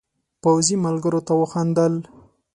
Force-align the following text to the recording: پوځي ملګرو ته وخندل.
پوځي 0.41 0.75
ملګرو 0.85 1.21
ته 1.27 1.33
وخندل. 1.41 1.93